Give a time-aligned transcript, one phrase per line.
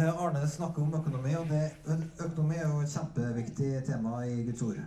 [0.00, 1.72] Eh, Arne snakker om økonomi, og det,
[2.24, 4.78] økonomi er jo et kjempeviktig tema i Guds ord.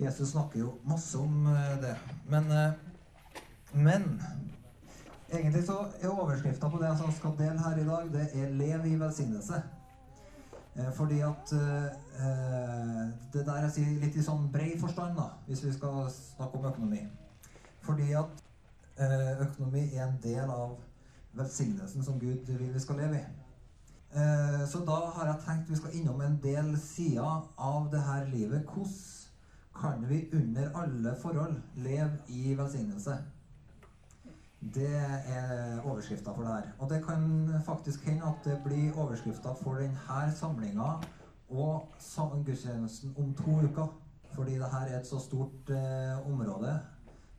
[0.00, 1.92] Jesus snakker jo masse om eh, det.
[2.28, 2.72] Men, eh,
[3.74, 4.06] men
[5.32, 8.86] egentlig så er overskrifta på det jeg skal dele her i dag, det er 'Lev
[8.86, 9.62] i velsignelse'.
[10.94, 11.50] Fordi at
[13.32, 16.64] Det der jeg sier litt i sånn brei forstand, da, hvis vi skal snakke om
[16.64, 17.00] økonomi.
[17.80, 18.28] Fordi at
[19.40, 20.76] økonomi er en del av
[21.32, 23.45] velsignelsen som Gud vil vi skal leve i.
[24.14, 28.28] Eh, så da har jeg tenkt vi skal innom en del sider av det her
[28.30, 28.66] livet.
[28.70, 28.92] Hvordan
[29.76, 33.16] kan vi under alle forhold leve i velsignelse?
[34.74, 36.70] Det er overskrifta for det her.
[36.78, 40.96] Og det kan faktisk hende at det blir overskrifta for denne samlinga
[41.50, 41.92] og
[42.46, 43.92] gudstjenesten om to uker.
[44.32, 46.80] Fordi det her er et så stort eh, område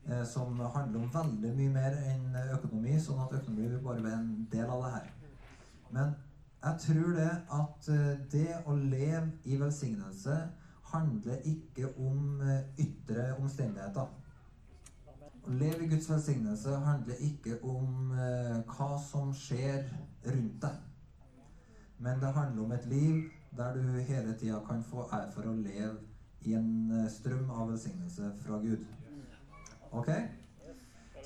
[0.09, 4.21] eh, som handler om veldig mye mer enn økonomi, sånn at økonomi vil bare være
[4.21, 5.11] en del av det her.
[5.91, 6.15] Men
[6.63, 10.37] jeg tror det at eh, det å leve i velsignelse
[10.91, 14.09] handler ikke om eh, ytre omstendigheter.
[15.47, 19.85] Å leve i Guds velsignelse handler ikke om eh, hva som skjer
[20.25, 20.81] rundt deg.
[22.03, 23.21] Men det handler om et liv
[23.57, 25.95] der du hele tida kan få ære for å leve
[26.45, 28.83] i en strøm av velsignelse fra Gud.
[29.91, 30.11] Ok?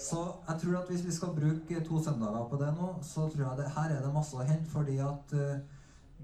[0.01, 3.43] Så jeg tror at hvis vi skal bruke to søndager på det nå, så tror
[3.49, 4.69] jeg det, her er det masse å hente.
[4.71, 5.59] Fordi at uh,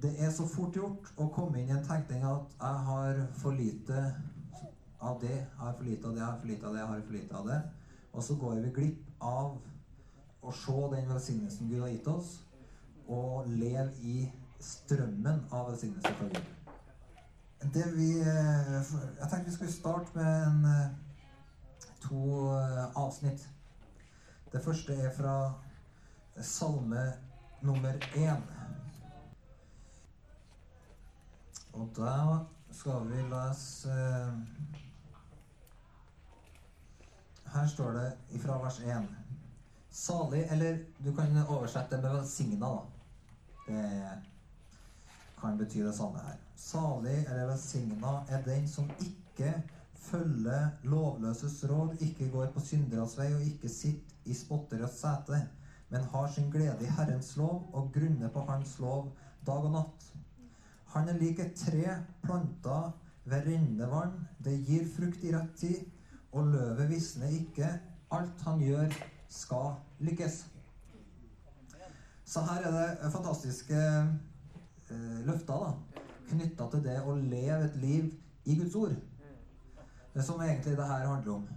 [0.02, 3.58] det er så fort gjort å komme inn i en tenkning at jeg har for
[3.58, 4.02] lite
[5.02, 6.90] av det, jeg har for lite av det, jeg har for lite av det, jeg
[6.92, 7.62] har for lite av det.
[8.14, 9.58] Og så går vi glipp av
[10.42, 12.32] å se den velsignelsen Gud har gitt oss,
[13.08, 14.28] og leve i
[14.62, 16.54] strømmen av velsignelse fra Gud.
[17.74, 18.74] Det vi, eh,
[19.20, 20.90] jeg tenkte vi skulle starte med en, eh,
[22.02, 22.50] to
[22.96, 23.48] avsnitt.
[24.58, 25.54] Det første er fra
[26.42, 27.02] salme
[27.62, 28.42] nummer én.
[31.74, 32.40] Og da
[32.74, 33.98] skal vi lese
[37.54, 38.08] her står det
[38.40, 39.06] ifra vers 1.
[39.92, 42.82] Salig, eller du kan oversette det med velsigna, da.
[43.68, 44.12] Det
[45.42, 46.42] kan bety det samme her.
[46.56, 49.54] Salig eller velsigna er den som ikke
[50.08, 55.42] følger lovløses råd, ikke går på synderes vei og ikke sitter i spotteres sete,
[55.90, 59.12] men har sin glede i Herrens lov og grunner på Hans lov
[59.48, 60.08] dag og natt.
[60.94, 62.80] Han er lik et tre planta
[63.28, 64.16] ved rennende vann.
[64.44, 65.84] Det gir frukt i rett tid
[66.32, 67.72] og løvet visner ikke.
[68.12, 68.94] Alt han gjør,
[69.30, 70.46] skal lykkes.
[72.28, 73.82] Så her er det fantastiske
[74.92, 78.10] eh, løfter da, knytta til det å leve et liv
[78.48, 78.96] i Guds ord.
[80.18, 81.50] Det som egentlig det her handler om.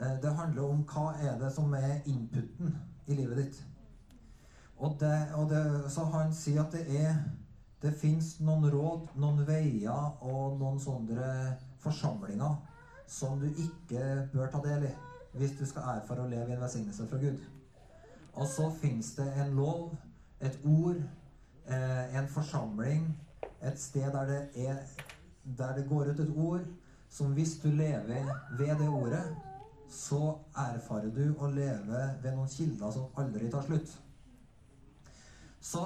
[0.00, 2.74] Eh, det handler om hva er det som er inputen
[3.06, 3.60] i livet ditt.
[4.76, 7.14] Og, det, og det, så han sier at det er
[7.82, 11.28] det fins noen råd, noen veier og noen sånne
[11.80, 12.58] forsamlinger
[13.08, 14.02] som du ikke
[14.34, 14.90] bør ta del i
[15.38, 17.38] hvis du skal erfare å leve i en velsignelse fra Gud.
[18.34, 19.94] Og så fins det en lov,
[20.44, 21.00] et ord,
[21.64, 23.08] eh, en forsamling,
[23.64, 24.84] et sted der det, er,
[25.56, 26.68] der det går ut et ord
[27.10, 28.26] som hvis du lever
[28.58, 29.24] ved det ordet,
[29.88, 33.94] så erfarer du å leve ved noen kilder som aldri tar slutt.
[35.60, 35.84] Så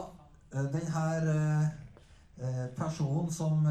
[0.53, 1.37] eh, denne
[2.39, 3.63] eh, personen som,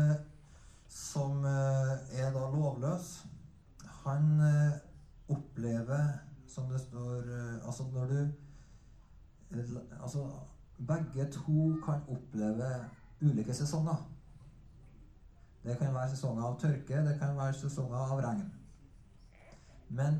[0.88, 3.11] som er da lovløs
[4.03, 4.72] han eh,
[5.28, 6.07] opplever,
[6.47, 8.19] som det står eh, Altså når du
[9.51, 10.29] eh, Altså
[10.78, 12.85] begge to kan oppleve
[13.22, 14.10] ulike sesonger.
[15.63, 18.45] Det kan være sesonger av tørke, det kan være sesonger av regn.
[19.89, 20.19] Men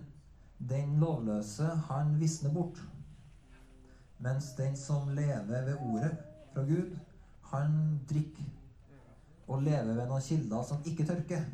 [0.70, 2.82] den lovløse, han visner bort.
[4.22, 6.12] Mens den som lever ved ordet
[6.54, 6.98] fra Gud,
[7.52, 8.44] han drikker
[9.48, 11.48] og lever ved noen kilder som ikke tørker.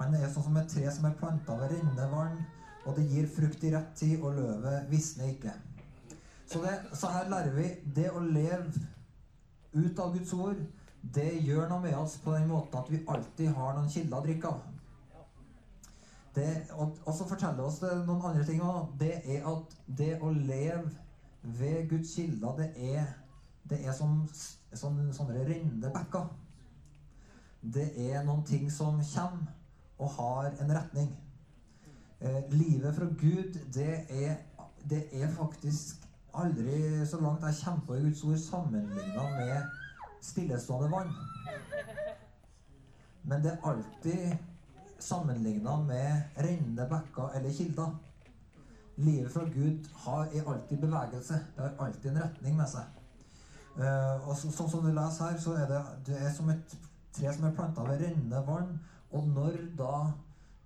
[0.00, 2.36] Han er sånn som et tre som er planta ved rennende vann,
[2.84, 5.52] og det gir frukt i rett tid, og løvet visner ikke.
[6.50, 7.66] Så, det, så her lærer vi
[7.96, 8.70] det å leve
[9.72, 10.62] ut av Guds ord.
[11.02, 14.26] Det gjør noe med oss på den måten at vi alltid har noen kilder å
[14.26, 14.68] drikke av.
[16.40, 18.92] Og, så forteller oss det noen andre ting òg.
[19.00, 20.90] Det er at det å leve
[21.42, 23.08] ved Guds kilder, det er,
[23.70, 26.28] det er som sånn, sånne rennende bekker.
[27.60, 29.56] Det er noen ting som kommer
[30.00, 31.10] og har en retning.
[32.20, 34.38] Eh, livet fra Gud, det er,
[34.88, 36.06] det er faktisk
[36.36, 39.80] aldri så langt jeg kommer på i Guds ord, sammenligna med
[40.22, 41.12] stillestående vann.
[43.22, 44.36] Men det er alltid
[45.00, 47.98] sammenligna med rennende bekker eller kilder.
[48.96, 51.34] Livet fra Gud har, er alltid bevegelse.
[51.56, 53.00] Det har alltid en retning med seg.
[53.80, 56.74] Eh, og så, sånn som du leser her, så er det, det er som et
[57.16, 58.74] tre som er planta ved rennende vann.
[59.10, 59.94] Og når da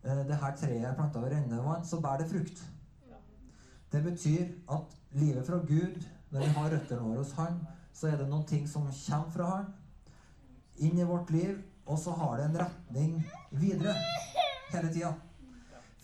[0.04, 2.64] uh, det her treet er planta ved rennende vann, så bærer det frukt.
[3.92, 4.42] Det betyr
[4.74, 7.60] at livet fra Gud, når vi har røttene våre hos Han,
[7.94, 9.70] så er det noen ting som kommer fra Han,
[10.82, 13.12] inn i vårt liv, og så har det en retning
[13.54, 13.94] videre
[14.72, 15.12] hele tida.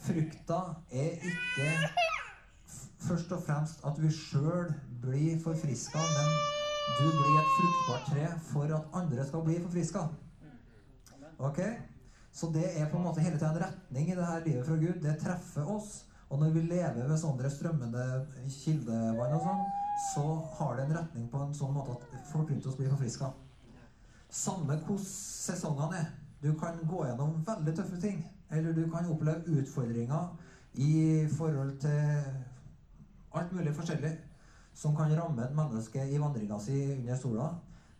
[0.01, 0.61] Frukta
[0.93, 1.69] er ikke
[3.01, 4.71] først og fremst at vi sjøl
[5.03, 6.35] blir forfriska, men
[7.01, 10.05] du blir et fruktbart tre for at andre skal bli forfriska.
[11.41, 11.61] Ok?
[12.33, 14.79] Så det er på en måte hele tida en retning i det her livet fra
[14.79, 15.01] Gud.
[15.03, 16.05] Det treffer oss.
[16.31, 18.05] Og når vi lever ved sånne strømmende
[18.55, 19.63] kildevann og sånn,
[20.13, 20.25] så
[20.59, 23.33] har det en retning på en sånn måte at folk rundt oss blir forfriska.
[24.31, 26.13] Samme hvordan sesongene er.
[26.41, 28.23] Du kan gå gjennom veldig tøffe ting.
[28.51, 30.31] Eller du kan oppleve utfordringer
[30.79, 32.23] i forhold til
[33.35, 34.13] alt mulig forskjellig
[34.75, 37.51] som kan ramme et menneske i vandringa si under sola.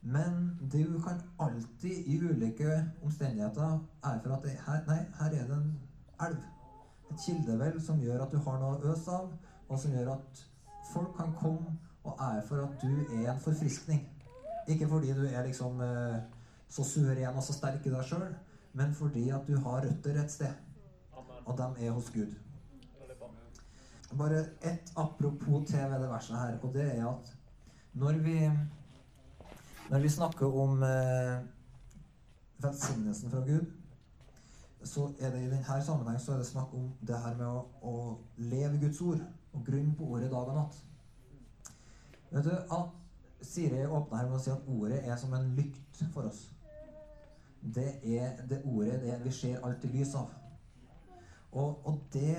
[0.03, 5.59] Men du kan alltid i ulike omstendigheter erfare at det, her, nei, her er det
[5.59, 5.69] en
[6.29, 6.41] elv.
[7.11, 9.31] Et kildevel som gjør at du har noe å øse av,
[9.69, 10.43] og som gjør at
[10.93, 14.05] folk kan komme og ære for at du er en forfriskning.
[14.71, 16.21] Ikke fordi du er liksom eh,
[16.71, 18.31] så suveren og så sterk i deg sjøl,
[18.79, 20.55] men fordi at du har røtter et sted.
[21.45, 22.35] Og de er hos Gud.
[24.19, 27.35] Bare ett apropos til ved det verset her, og det er at
[27.95, 28.39] når vi
[29.91, 31.39] når vi snakker om eh,
[32.63, 33.67] velsignelsen fra Gud,
[34.85, 37.65] så er det i denne sammenheng så er det snakk om det her med å,
[37.83, 37.95] å
[38.37, 39.21] leve Guds ord
[39.53, 40.79] og grunn på ordet dag og natt.
[42.31, 42.97] Vet du, at
[43.43, 46.47] Siri åpna her med å si at ordet er som en lykt for oss.
[47.61, 50.31] Det er det ordet det vi ser alt i lys av.
[51.51, 52.37] Og, og det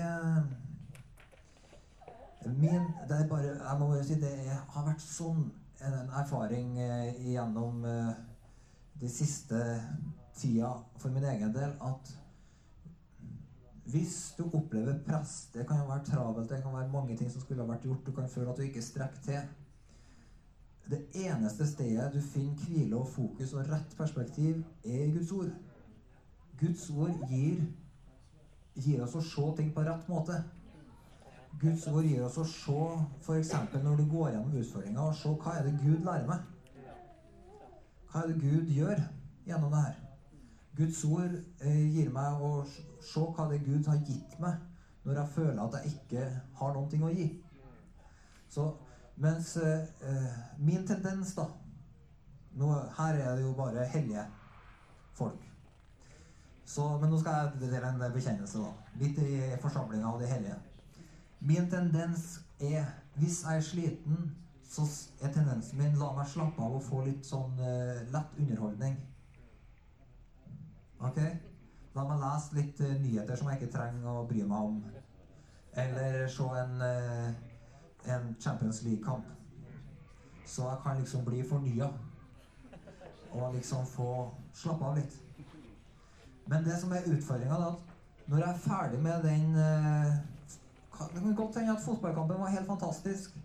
[2.46, 5.44] min, det er bare, Jeg må bare si det er, har vært sånn
[5.82, 8.10] en erfaring eh, gjennom eh,
[8.98, 9.60] de siste
[10.38, 12.12] tida for min egen del at
[13.92, 17.40] hvis du opplever press Det kan jo være travelt, det kan være mange ting som
[17.40, 18.06] skulle ha vært gjort.
[18.06, 19.42] Du kan føle at du ikke strekker til.
[20.90, 25.52] Det eneste stedet du finner hvile og fokus og rett perspektiv, er i Guds ord.
[26.60, 27.62] Guds ord gir,
[28.74, 30.40] gir oss å se ting på rett måte.
[31.60, 32.78] Guds ord gir oss å se
[33.22, 33.52] f.eks.
[33.84, 36.48] når du går gjennom utfordringa, og se hva er det Gud lærer meg.
[38.10, 39.04] Hva er det Gud gjør
[39.46, 40.01] gjennom det her?
[40.76, 44.60] Guds ord eh, gir meg å se hva det Gud har gitt meg,
[45.04, 46.26] når jeg føler at jeg ikke
[46.60, 47.28] har ting å gi.
[48.52, 48.68] Så
[49.20, 51.48] mens eh, min tendens, da
[52.56, 54.26] nå, Her er det jo bare hellige
[55.16, 55.48] folk.
[56.64, 58.72] Så, men nå skal jeg dele en bekjennelse, da.
[59.00, 60.58] Litt i forsamlinga av de hellige.
[61.40, 62.84] Min tendens er
[63.14, 64.20] Hvis jeg er sliten,
[64.64, 64.86] så
[65.20, 68.94] er tendensen min la meg slappe av og få litt sånn uh, lett underholdning.
[71.02, 71.18] Ok?
[71.96, 74.78] La meg lese litt uh, nyheter som jeg ikke trenger å bry meg om.
[75.82, 77.28] Eller se en, uh,
[78.14, 79.28] en Champions League-kamp.
[80.46, 81.90] Så jeg kan liksom bli fornya.
[83.32, 84.10] Og liksom få
[84.54, 85.18] slappe av litt.
[86.46, 89.54] Men det som er utfordringa, at når jeg er ferdig med den
[91.10, 93.36] det kan godt hende at fotballkampen var helt fantastisk.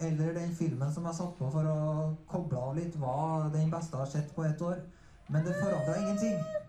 [0.00, 1.80] Eller den filmen som jeg satte på for å
[2.28, 4.80] koble av litt, var den beste jeg har sett på ett år.
[5.28, 6.59] Men det forandra ingenting.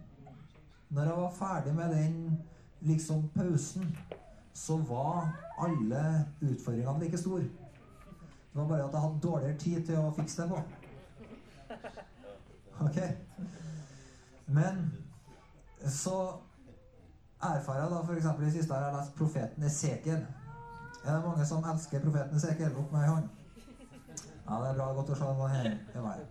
[0.91, 2.15] Når jeg var ferdig med den
[2.81, 3.97] liksom pausen,
[4.53, 5.29] så var
[5.59, 7.43] alle utfordringene like store.
[8.53, 10.61] Det var bare at jeg hadde dårligere tid til å fikse det på.
[12.81, 12.97] Ok?
[14.45, 14.81] Men
[15.87, 16.17] så
[17.41, 18.25] erfarer jeg da f.eks.
[18.47, 20.25] i siste har jeg lest profeten Esekiel.
[21.05, 22.75] Er det mange som elsker profeten Esekiel?
[22.75, 23.29] Opp med ei hånd.
[24.49, 24.91] Ja, det er bra.
[24.99, 26.25] Godt å se noen her.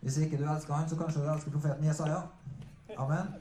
[0.00, 2.22] Hvis ikke du elsker han, så kanskje du elsker profeten Jesaja.
[2.98, 3.34] Amen.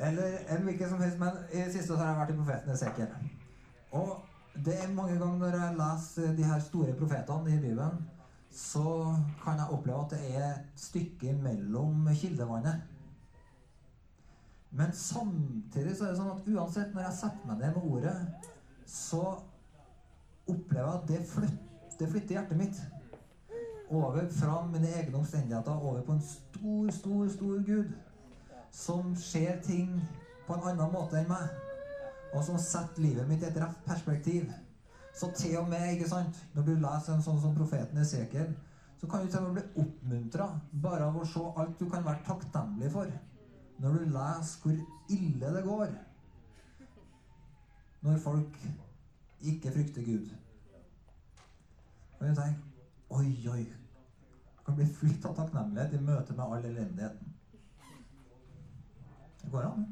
[0.00, 3.08] Eller, hvilken som helst, men i det siste har jeg vært i profeten sekker.
[3.98, 4.14] Og
[4.64, 8.00] det er mange ganger når jeg leser de her store profetene i Bibelen,
[8.50, 12.80] så kan jeg oppleve at det er et stykke mellom kildevannet.
[14.70, 18.16] Men samtidig så er det sånn at uansett når jeg setter meg ned med ordet,
[18.86, 19.24] så
[20.50, 21.66] opplever jeg at det flytter,
[22.00, 22.78] det flytter hjertet mitt
[23.90, 27.92] over fra mine egne omstendigheter over på en stor, stor, stor Gud
[28.72, 30.00] som ser ting
[30.46, 31.48] på en annen måte enn meg,
[32.34, 34.50] og som setter livet mitt i et rett perspektiv.
[35.14, 38.52] Så til og med, ikke sant, når du leser en sånn som profeten Esekiel,
[39.00, 40.46] så kan du til og med bli oppmuntra
[40.84, 43.10] bare av å se alt du kan være takknemlig for
[43.80, 45.94] når du leser hvor ille det går
[48.04, 48.58] når folk
[49.40, 50.28] ikke frykter Gud.
[52.20, 52.66] Og jeg tenker
[53.10, 53.79] Oi, oi.
[54.70, 57.30] Kan bli fylt av takknemlighet i møte med all elendigheten.
[59.40, 59.86] Det går an.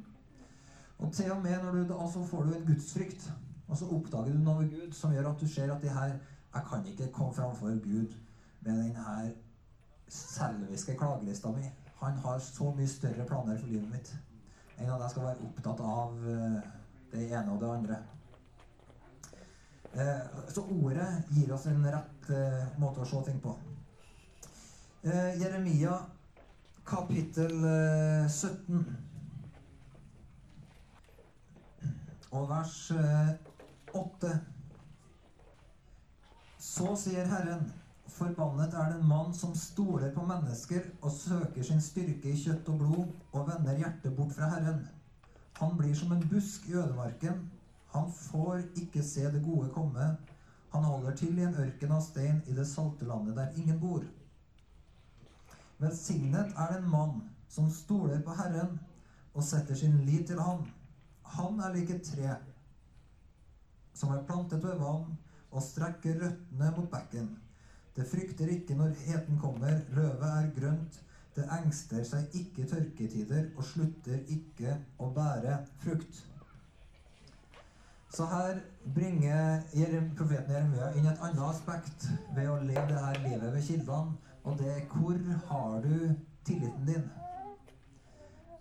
[0.99, 3.25] Og til og med når du da så får du en gudsfrykt,
[3.67, 6.15] og så oppdager du noe ved Gud som gjør at du ser at de her
[6.55, 8.15] Jeg kan ikke komme framfor Gud
[8.61, 9.33] med den her
[10.09, 11.67] selviske klagelista mi.
[11.97, 14.15] Han har så mye større planer for livet mitt
[14.79, 16.71] enn at jeg skal være opptatt av eh,
[17.13, 17.99] det ene og det andre.
[19.93, 23.59] Eh, så ordet gir oss en rett eh, måte å se ting på.
[25.03, 25.93] Jeremia
[26.87, 27.53] kapittel
[28.29, 28.97] 17
[32.31, 32.93] og vers
[33.95, 34.33] 8.
[36.59, 37.71] Så sier Herren
[38.09, 42.83] Forbannet er den mann som stoler på mennesker og søker sin styrke i kjøtt og
[42.83, 44.83] blod og vender hjertet bort fra Herren.
[45.61, 47.45] Han blir som en busk i ødemarken.
[47.95, 50.17] Han får ikke se det gode komme.
[50.75, 54.03] Han holder til i en ørken av stein i det salte landet der ingen bor.
[55.79, 58.77] Velsignet er den mann som stoler på Herren
[59.35, 60.65] og setter sin lit til Han.
[61.39, 62.35] Han er lik et tre
[63.99, 65.11] som er plantet ved vann
[65.49, 67.31] og strekker røttene mot bekken.
[67.97, 70.99] Det frykter ikke når heten kommer, løvet er grønt,
[71.35, 76.23] det engster seg ikke tørketider og slutter ikke å bære frukt.
[78.15, 78.63] Så her
[78.95, 79.67] bringer
[80.19, 84.17] profeten Jeremia inn et annet aspekt ved å leve det her livet ved kildene,
[84.49, 86.15] og det hvor har du
[86.45, 87.11] tilliten din?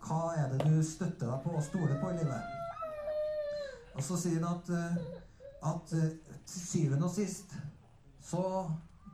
[0.04, 2.42] Hva er det du støtter deg på og stoler på i livet?
[3.94, 4.98] Og så sier han at, eh,
[5.72, 6.10] at eh,
[6.46, 7.56] til syvende og sist
[8.20, 8.42] så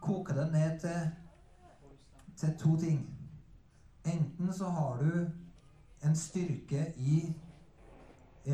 [0.03, 1.09] koker det ned til,
[2.37, 3.01] til to ting.
[4.05, 5.31] Enten så har du
[6.05, 7.23] en styrke i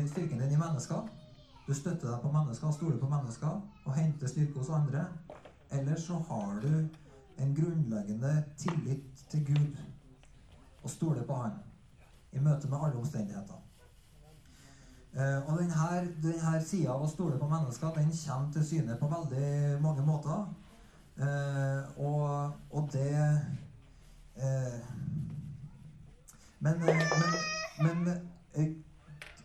[0.07, 1.09] styrken din i mennesker.
[1.67, 5.05] Du støtter deg på mennesker, stoler på mennesker og henter styrke hos andre.
[5.71, 6.87] Eller så har du
[7.41, 9.81] en grunnleggende tillit til Gud
[10.83, 11.59] og stole på Han
[12.31, 13.59] i møte med alle omstendigheter.
[15.11, 15.87] Uh, og denne,
[16.23, 20.45] denne sida av å stole på mennesker den kommer til syne på veldig mange måter.
[21.21, 23.41] Eh, og, og, det
[24.35, 24.79] eh,
[26.59, 27.11] Men, eh,
[27.81, 28.17] men, men
[28.53, 28.71] eh,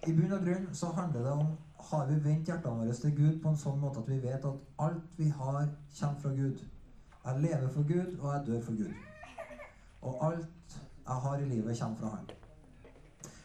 [0.07, 1.50] i bunn og grunn så handler det om
[1.91, 4.83] har vi vendt hjertene våre til Gud på en sånn måte at vi vet at
[4.87, 6.62] alt vi har, kommer fra Gud.
[7.26, 8.92] Jeg lever for Gud, og jeg dør for Gud.
[10.02, 12.26] Og alt jeg har i livet, kommer fra Han.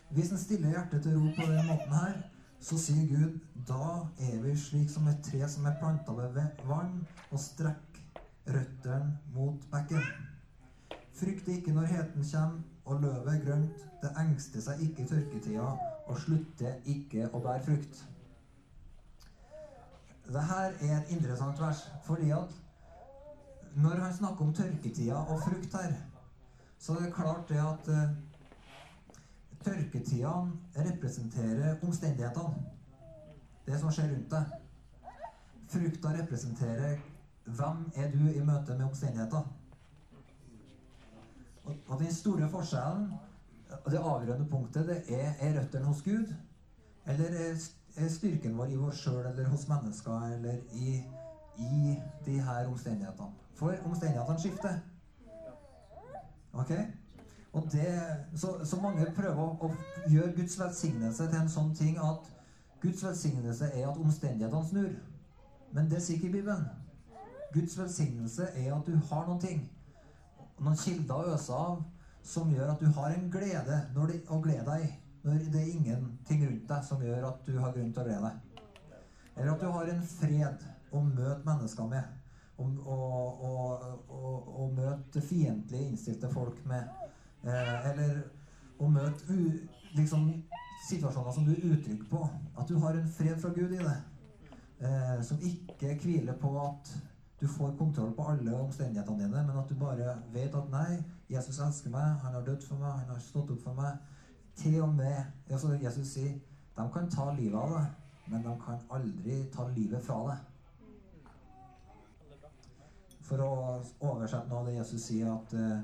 [0.09, 2.17] Hvis en stiller hjertet til ro på denne måten her,
[2.59, 3.85] så sier Gud da
[4.19, 6.99] er vi slik som et tre som er planta ved vann
[7.31, 10.03] og strekker røttene mot bekken.
[11.17, 13.85] Frykter ikke når heten kommer og løvet er grønt.
[14.01, 15.67] Det engster seg ikke i tørketida
[16.07, 18.03] og slutter ikke å bære frukt.
[20.27, 22.53] Dette er et interessant vers, fordi at
[23.75, 25.93] når han snakker om tørketida og frukt her,
[26.79, 28.09] så er det klart det at uh,
[29.63, 30.33] tørketida
[30.75, 32.65] representerer omstendighetene.
[33.65, 34.57] Det som skjer rundt deg.
[35.71, 36.97] Frukta representerer
[37.45, 39.43] hvem er du i møte med omstendigheter?
[41.63, 43.13] Og, og den store forskjellen,
[43.83, 46.33] og det avgjørende punktet, det er er røttene hos Gud?
[47.05, 47.37] Eller
[47.95, 51.03] er styrken vår i oss sjøl eller hos mennesker eller i,
[51.57, 53.31] i de her omstendighetene?
[53.55, 54.79] For omstendighetene skifter.
[56.53, 56.71] Ok?
[57.53, 59.71] Og det, så, så mange prøver å, å,
[60.07, 62.29] gjøre Guds velsignelse til en sånn ting at
[62.81, 64.93] Guds velsignelse er at omstendighetene snur.
[65.71, 66.65] Men det sier ikke Bibelen.
[67.53, 69.65] Guds velsignelse er at du har noen ting,
[70.59, 71.81] noen kilder å øse av,
[72.23, 74.91] som gjør at du har en glede det, å glede deg
[75.21, 78.29] når det er ingenting rundt deg som gjør at du har grunn til å glede
[78.29, 78.63] deg.
[79.35, 82.03] Eller at du har en fred å møte mennesker med.
[82.61, 82.81] Og,
[84.75, 86.89] møte fiendtlig innstilte folk med.
[87.43, 88.21] Eh, eller
[88.79, 89.59] å møte u,
[89.97, 90.27] liksom,
[90.87, 92.21] situasjoner som du er utrygg på.
[92.57, 93.97] At du har en fred fra Gud i det.
[94.81, 96.93] Eh, som ikke hviler på at
[97.41, 101.59] du får kontroll på alle omstendighetene dine, men at du bare vet at nei, Jesus
[101.59, 103.97] elsker meg, han har dødd for meg, han har stått opp for meg.
[104.57, 105.17] Til og med
[105.49, 106.35] altså Jesus sier
[106.77, 107.87] de kan ta livet av deg,
[108.31, 110.50] men de kan aldri ta livet fra deg.
[113.31, 113.51] For å
[114.03, 115.77] oversette noe av det Jesus sier, at uh,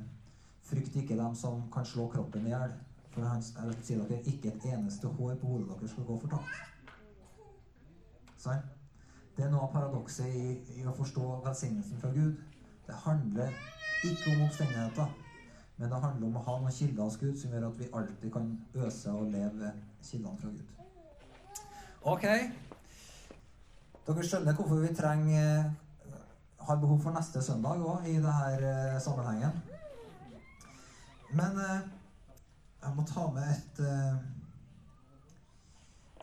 [0.68, 2.74] frykt ikke dem som kan slå kroppen i hjel.
[3.14, 6.98] For han sier dere ikke et eneste hår på hodet deres skal gå fortapt.
[8.44, 8.68] Sånn?
[9.38, 12.36] Det er noe av paradokset i, i, å forstå velsignelsen fra Gud.
[12.84, 13.56] Det handler
[14.04, 15.16] ikke om oppstendigheter,
[15.80, 18.34] men det handler om å ha noen kilder hos Gud som gjør at vi alltid
[18.34, 19.72] kan øse og leve
[20.04, 21.64] kildene fra Gud.
[22.12, 22.28] Ok.
[24.08, 25.72] Dere skjønner hvorfor vi trenger
[26.68, 29.62] har behov for neste søndag òg, i denne sammenhengen.
[31.36, 33.80] Men jeg må ta med et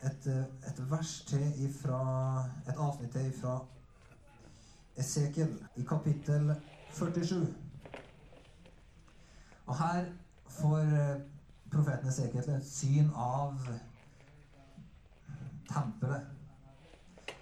[0.05, 0.27] et,
[0.69, 3.59] et vers til ifra Et avsnitt til fra
[4.97, 6.55] Esekiel i kapittel
[6.93, 7.55] 47.
[9.67, 10.05] Og her
[10.49, 10.93] får
[11.73, 13.59] profeten Esekiel et syn av
[15.73, 16.31] tempelet.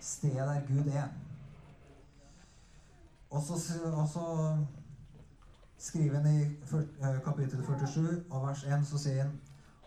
[0.01, 1.11] Stedet der Gud er.
[3.33, 3.57] Og så,
[3.89, 4.25] og så
[5.79, 9.39] skriver han i kapittel 47 og vers 1, så sier han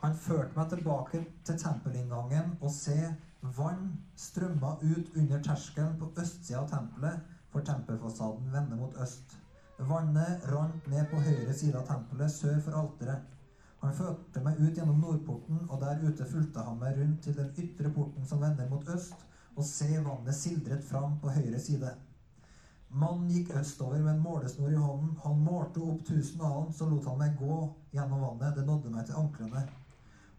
[0.06, 2.98] han førte meg tilbake til tempelinngangen, og se,
[3.58, 3.88] vann
[4.20, 7.24] strømma ut under terskelen på østsida av tempelet,
[7.54, 9.38] for tempelfasaden vender mot øst.
[9.90, 13.32] Vannet rant ned på høyre side av tempelet, sør for alteret.
[13.82, 17.54] Han førte meg ut gjennom nordporten, og der ute fulgte han meg rundt til den
[17.64, 19.26] ytre porten som vender mot øst,
[19.56, 21.96] og se vannet sildret fram på høyre side.
[22.96, 25.18] Mannen gikk østover med en målesnor i hånden.
[25.24, 27.58] Han målte opp tusen alen, så lot han meg gå
[27.92, 28.56] gjennom vannet.
[28.56, 29.66] Det nådde meg til anklene.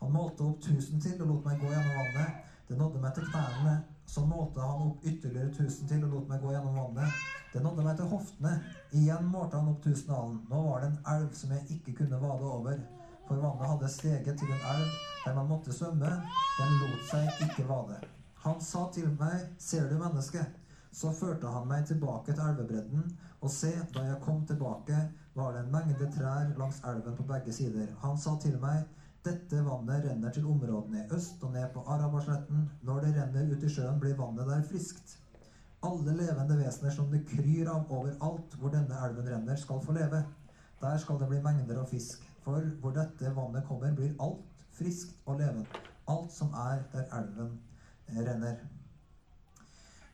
[0.00, 2.42] Han målte opp tusen til og lot meg gå gjennom vannet.
[2.68, 3.76] Det nådde meg til knærne.
[4.06, 7.24] Så målte han opp ytterligere tusen til og lot meg gå gjennom vannet.
[7.52, 8.54] Det nådde meg til hoftene.
[8.92, 10.40] Igjen målte han opp tusen alen.
[10.48, 12.80] Nå var det en elv som jeg ikke kunne vade over
[13.28, 14.90] for vannet hadde steget til en elv
[15.24, 16.10] der man måtte svømme.
[16.58, 17.98] Den lot seg ikke vade.
[18.44, 20.46] Han sa til meg, ser du mennesket?
[20.96, 23.08] Så førte han meg tilbake til elvebredden,
[23.44, 25.00] og se, da jeg kom tilbake,
[25.36, 27.90] var det en mengde trær langs elven på begge sider.
[28.00, 28.86] Han sa til meg,
[29.26, 32.70] dette vannet renner til områdene i øst og ned på Arabasletten.
[32.82, 35.18] Når det renner ut i sjøen, blir vannet der friskt.
[35.84, 40.22] Alle levende vesener som det kryr av overalt hvor denne elven renner, skal få leve.
[40.80, 42.24] Der skal det bli mengder av fisk.
[42.46, 45.84] For hvor dette vannet kommer, blir alt friskt og levende.
[46.08, 47.58] Alt som er der elven
[48.08, 48.62] renner.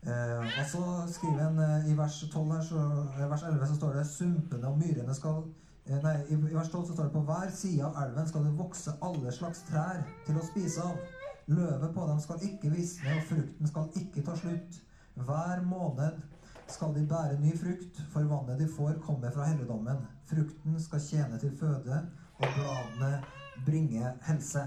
[0.02, 2.78] Eh, og så skriver han eh, i vers 12 her, så,
[3.21, 5.44] eh, vers 11 så står det sumpene og myrene skal
[5.87, 8.49] eh, Nei, i, i, vers 12 så står det på hver side av elven skal
[8.49, 10.99] det vokse alle slags trær til å spise av.
[11.47, 14.82] Løvet på dem skal ikke visne, og frukten skal ikke ta slutt.
[15.15, 16.19] Hver måned
[16.67, 20.02] skal de bære ny frukt, for vannet de får, kommer fra helligdommen.
[20.30, 21.99] Frukten skal tjene til føde,
[22.38, 23.23] og bladene
[23.67, 24.67] bringe helse.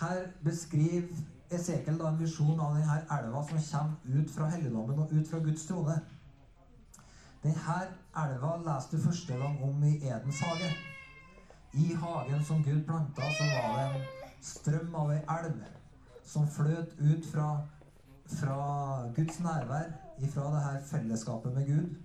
[0.00, 1.14] Her beskriver
[1.54, 5.40] Esekiel da en visjon av denne elva som kommer ut fra helligdommen og ut fra
[5.44, 5.96] Guds trone.
[7.44, 7.78] Denne
[8.24, 10.70] elva leste du første gang om i Edens hage.
[11.74, 14.04] I hagen som Gud planta, så var det en
[14.40, 15.64] strøm av ei elv
[16.24, 17.48] som fløt ut fra,
[18.38, 18.58] fra
[19.16, 21.96] Guds nærvær, ifra det her fellesskapet med Gud,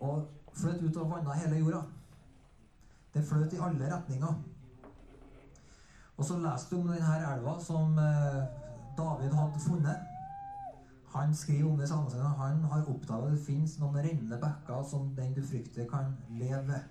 [0.00, 1.82] og fløt ut og vanna hele jorda.
[3.14, 4.38] Det fløt i alle retninger.
[6.16, 8.59] Og så leste du om denne elva som eh,
[9.00, 9.96] David hadde funnet.
[11.12, 15.08] Han skriver om det samme som han har oppdaget det fins noen rennende bekker som
[15.16, 16.82] den du frykter, kan leve ved.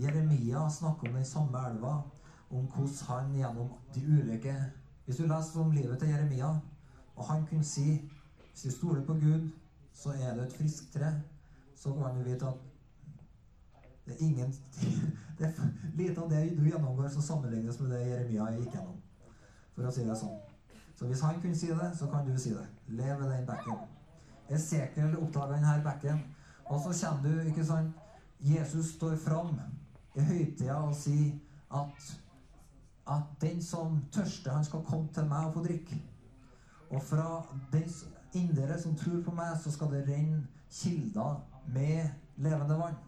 [0.00, 1.96] Jeremia snakker om den samme elva,
[2.50, 4.54] om hvordan han gjennom de ulike
[5.04, 6.48] Hvis du leser om livet til Jeremia,
[7.16, 7.98] og han kunne si
[8.52, 9.48] hvis du stoler på Gud,
[9.94, 11.10] så er det et friskt tre,
[11.76, 12.54] så kan du vite at
[14.06, 14.54] det er ingen
[15.38, 19.02] Det er lite av det du gjennomgår som sammenlignes med det Jeremia gikk gjennom.
[19.74, 20.51] For å si det sånn.
[21.02, 22.66] Så hvis han kunne si det, så kan du si det.
[22.86, 23.78] Lev ved den bekken.
[24.48, 26.20] Esekiel oppdaga denne bekken,
[26.64, 27.96] og så kommer du, ikke sant
[28.40, 29.58] Jesus står fram
[30.14, 31.32] i høytida og sier
[31.74, 32.12] at,
[33.10, 35.98] at den som tørster, han skal komme til meg og få drikke.
[36.90, 37.90] Og fra den
[38.32, 43.02] indre som tror på meg, så skal det renne kilder med levende vann.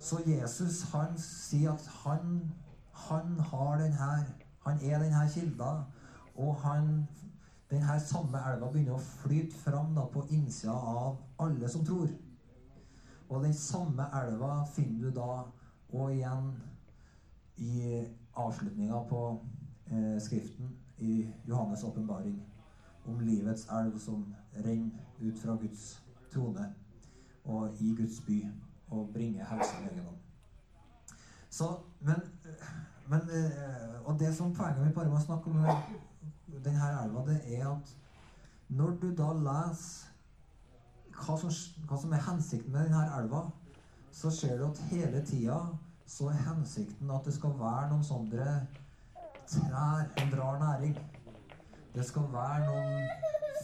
[0.00, 2.52] Så Jesus han sier at han,
[3.06, 4.26] han har den her,
[4.66, 5.72] han er denne kilda.
[6.40, 6.90] Og han,
[7.70, 12.08] denne samme elva begynner å flyte fram da, på innsida av alle som tror.
[13.30, 15.30] Og den samme elva finner du da
[15.90, 16.52] og igjen
[17.60, 18.00] i
[18.38, 19.20] avslutninga på
[19.90, 22.38] eh, Skriften i Johannes' åpenbaring
[23.10, 24.24] om livets elv som
[24.54, 26.00] renner ut fra Guds
[26.32, 26.66] trone
[27.44, 28.40] og i Guds by
[28.90, 30.20] og bringer helse og legedom.
[32.00, 32.20] Men,
[33.08, 35.64] men, eh, Og det som poenget mitt bare var å snakke om
[36.64, 37.96] denne elva, det er at
[38.68, 40.10] når du da leser
[41.20, 41.50] hva som,
[41.88, 43.44] hva som er hensikten med denne elva,
[44.12, 45.58] så ser du at hele tida
[46.10, 48.46] så er hensikten at det skal være noen sånne
[49.50, 50.96] trær som drar næring.
[51.94, 53.08] Det skal være noen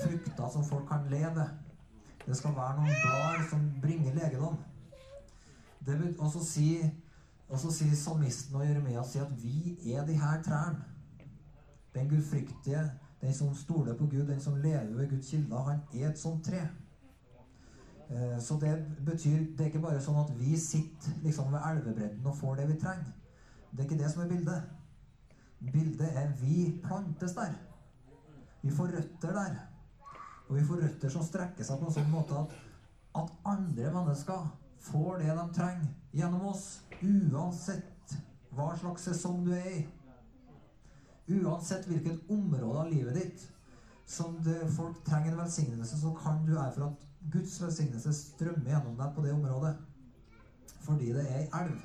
[0.03, 1.47] frukter som folk kan leve.
[2.27, 4.59] Det skal være noen blad som bringer legedom.
[6.19, 6.91] Og så sier,
[7.71, 10.96] sier salmisten og Jeremia at vi er de her trærne.
[11.97, 12.83] Den gudfryktige,
[13.21, 16.45] den som stoler på Gud, den som lever ved Guds kilder, han er et sånt
[16.45, 16.67] tre.
[18.11, 22.27] Eh, Så det betyr Det er ikke bare sånn at vi sitter liksom ved elvebredden
[22.27, 23.13] og får det vi trenger.
[23.73, 24.63] Det er ikke det som er bildet.
[25.73, 27.57] Bildet er vi plantes der.
[28.63, 29.57] Vi får røtter der.
[30.49, 32.55] Og vi får røtter som strekker seg på en sånn måte at,
[33.19, 34.47] at andre mennesker
[34.87, 36.67] får det de trenger gjennom oss,
[37.03, 38.17] uansett
[38.55, 39.81] hva slags sesong du er i.
[41.27, 43.49] Uansett hvilket område av livet ditt
[44.07, 48.71] som det, folk trenger en velsignelse, så kan du være for at Guds velsignelse strømmer
[48.71, 49.75] gjennom deg på det området.
[50.87, 51.81] Fordi det er ei elv.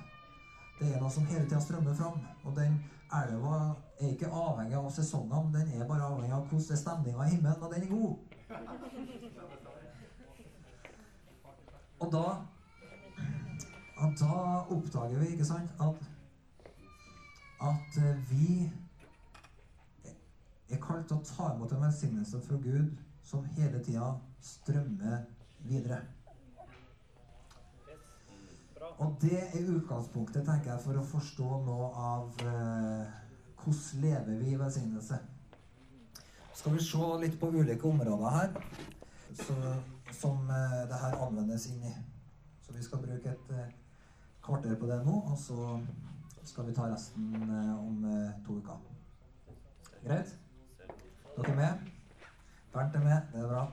[0.77, 2.21] Det er noe som hele tida strømmer fram.
[2.45, 2.77] Og den
[3.17, 3.57] elva
[3.97, 7.63] er ikke avhengig av sesongene, den er bare avhengig av hvordan er stemninga i himmelen,
[7.63, 8.15] og den er god.
[12.01, 12.25] Og da
[14.01, 14.35] og da
[14.73, 16.07] oppdager vi, ikke sant, at
[17.61, 18.71] at eh, vi
[20.77, 25.23] er kalt til å ta imot en velsignelse fra Gud som hele tida strømmer
[25.67, 26.01] videre.
[29.01, 33.13] Og det er utgangspunktet, tenker jeg, for å forstå noe av eh,
[33.61, 35.19] hvordan lever vi i velsignelse.
[36.53, 38.51] Skal vi se litt på ulike områder her
[39.37, 39.55] så,
[40.13, 41.93] som eh, det her anvendes inn i.
[42.65, 43.73] Så vi skal bruke et eh,
[44.45, 45.79] kvarter på det nå, og så
[46.43, 48.79] skal vi ta resten eh, om eh, to uker.
[50.03, 50.37] Greit?
[51.35, 51.91] Dere er med?
[52.73, 53.21] Bernt er med.
[53.33, 53.65] Det er bra.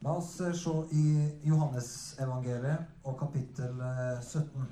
[0.00, 1.04] La oss eh, se i
[1.42, 4.68] Johannesevangeliet og kapittel eh, 17.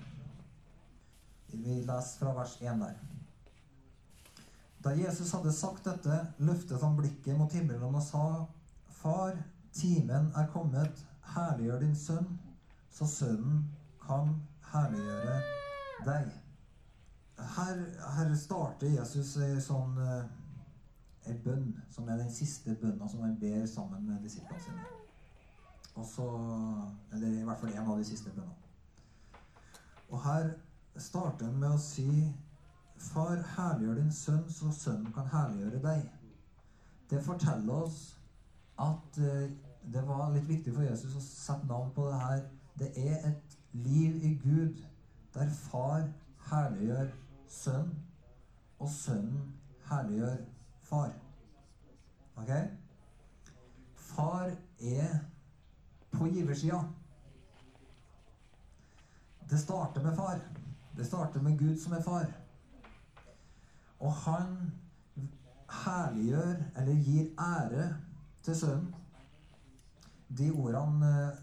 [1.53, 2.97] Vi leser fra vers 1 der.
[4.85, 8.25] Da Jesus hadde sagt dette, løftet han blikket mot himmelen og sa,
[9.01, 9.35] Far,
[9.75, 11.03] timen er kommet,
[11.35, 12.29] herliggjør din sønn,
[12.95, 13.65] så sønnen
[14.07, 14.31] kan
[14.73, 15.41] herliggjøre
[16.07, 16.31] deg.
[17.57, 17.83] Her,
[18.17, 20.23] her starter Jesus ei sånn eh,
[21.29, 24.85] en bønn, som er den siste bønna som han ber sammen med disiplene sine.
[25.95, 26.27] Og så,
[27.13, 28.63] eller i hvert fall en av de siste bønnene.
[30.09, 30.51] Og her
[30.97, 32.11] starter han med å si
[32.97, 36.07] Far, herliggjør din sønn, så sønnen kan herliggjøre deg.
[37.11, 37.99] Det forteller oss
[38.81, 39.51] at eh,
[39.93, 42.41] det var litt viktig for Jesus å sette navn på det her.
[42.81, 44.81] Det er et liv i Gud
[45.35, 46.09] der far
[46.49, 47.13] herliggjør
[47.53, 47.93] sønn,
[48.79, 49.53] og sønnen
[49.91, 50.41] herliggjør
[50.89, 51.13] far.
[52.37, 52.51] Ok?
[53.97, 55.19] Far er
[56.11, 56.85] på giversida.
[59.51, 60.41] Det starter med far.
[60.97, 62.27] Det starter med Gud som er far.
[63.99, 64.73] Og han
[65.85, 67.97] herliggjør, eller gir ære
[68.43, 68.95] til sønnen.
[70.39, 71.39] De ordene eh,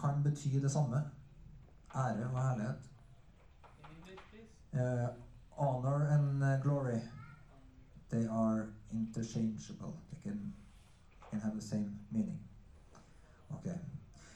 [0.00, 1.02] kan bety det samme.
[1.94, 2.90] Ære og herlighet.
[4.72, 5.08] Eh,
[5.50, 6.98] honor and eh, glory.
[8.10, 9.94] They are interchangeable.
[10.10, 10.52] They can,
[11.30, 12.38] can have the same meaning.
[13.50, 13.66] Ok.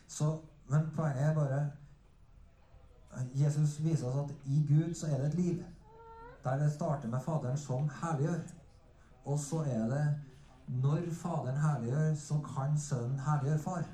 [0.06, 1.70] Så, men poenget er bare
[3.34, 5.64] Jesus viser oss at i Gud så er det et liv.
[6.44, 8.40] Der det starter med Faderen som herliggjør.
[9.24, 10.14] Og så er det
[10.68, 13.84] når Faderen herliggjør, så kan Sønnen herliggjøre Far.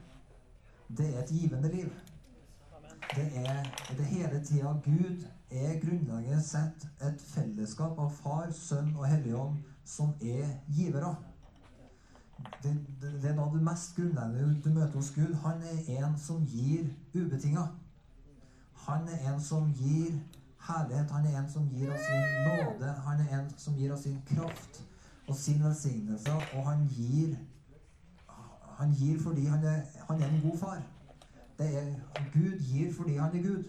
[0.97, 1.91] Det er et givende liv.
[3.17, 3.63] Det er
[3.97, 10.15] det hele tida Gud er grunnleggende sett et fellesskap av Far, Sønn og Helligånd som
[10.23, 11.15] er givere.
[12.63, 15.35] Det, det, det er da det mest grunnleggende du møter hos Gud.
[15.45, 17.67] Han er en som gir ubetinga.
[18.87, 20.19] Han er en som gir
[20.69, 21.11] herlighet.
[21.11, 22.93] Han er en som gir av sin nåde.
[23.07, 24.83] Han er en som gir av sin kraft
[25.29, 26.33] og sin velsignelse.
[26.55, 27.37] Og han gir
[28.75, 30.83] Han gir fordi han er, han er en god far.
[31.59, 31.95] Er,
[32.33, 33.65] Gud gir fordi han er Gud.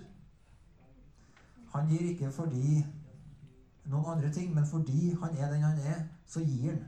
[1.75, 2.79] Han gir ikke fordi
[3.91, 6.85] noen andre ting, men fordi han er den han er, så gir han.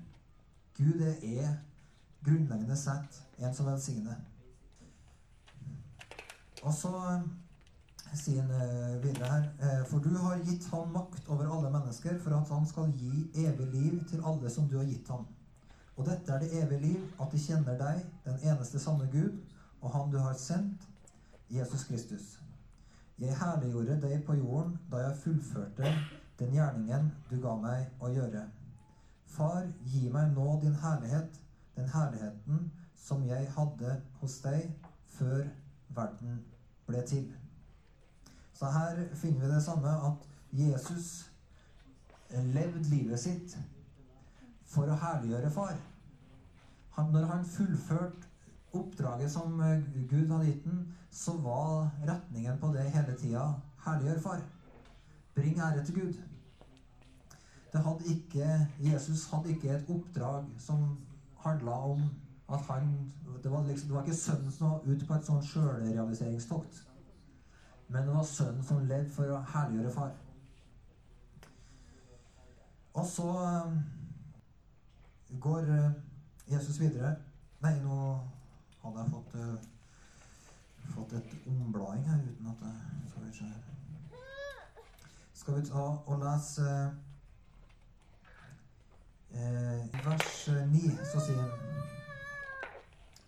[0.77, 1.57] Gud er
[2.23, 4.17] grunnleggende sett en som velsigner.
[6.63, 6.93] Og så
[8.17, 12.17] sier han eh, videre her eh, For du har gitt ham makt over alle mennesker,
[12.23, 15.27] for at han skal gi evig liv til alle som du har gitt ham.
[15.97, 19.37] Og dette er det evige liv, at de kjenner deg, den eneste sanne Gud,
[19.81, 20.87] og Han du har sendt,
[21.49, 22.36] Jesus Kristus.
[23.19, 25.93] Jeg herliggjorde deg på jorden da jeg fullførte
[26.39, 28.43] den gjerningen du ga meg å gjøre.
[29.25, 31.39] Far, gi meg nå din herlighet,
[31.75, 32.67] den herligheten
[33.07, 34.69] som jeg hadde hos deg
[35.17, 35.47] før
[35.97, 36.43] verden
[36.85, 37.25] ble til.
[38.53, 41.09] Så her finner vi det samme at Jesus
[42.53, 43.57] levde livet sitt
[44.67, 45.77] for å herliggjøre far.
[46.97, 48.26] Han, når han fullførte
[48.73, 53.45] oppdraget som eh, Gud hadde gitt ham, så var retningen på det hele tida
[53.85, 54.41] herliggjør far.
[55.35, 56.13] Bring ære til Gud.
[57.73, 60.97] Det hadde ikke, Jesus hadde ikke et oppdrag som
[61.39, 62.01] handla om
[62.49, 65.45] at han Det var, liksom, det var ikke sønnen som var ute på et sånt
[65.45, 66.87] sjølrealiseringstokt.
[67.87, 70.15] Men det var sønnen som levde for å herliggjøre far.
[72.93, 73.77] Og så eh,
[75.39, 75.91] går eh,
[76.51, 77.15] Jesus videre
[77.61, 78.19] Nei, nå
[78.87, 79.57] hadde jeg fått, uh,
[80.95, 82.75] fått et omblading her uten at jeg
[83.09, 83.63] Skal vi se her.
[85.33, 86.67] Skal vi ta og lese
[89.31, 91.51] uh, I vers 9 så sier han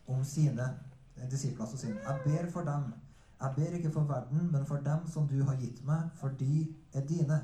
[0.10, 0.66] om sine
[1.32, 2.94] disipler så sier han, Jeg ber for dem.
[3.40, 6.68] Jeg ber ikke for verden, men for dem som du har gitt meg, for de
[6.94, 7.40] er dine.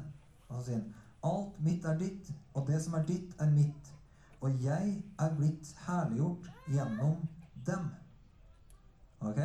[0.49, 0.93] Og så sier han
[1.25, 3.93] Alt mitt er ditt, og det som er ditt, er mitt.
[4.41, 7.15] Og jeg er blitt herliggjort gjennom
[7.65, 7.87] dem.
[9.25, 9.39] Ok?